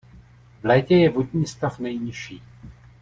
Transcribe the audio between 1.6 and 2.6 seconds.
nejnižší.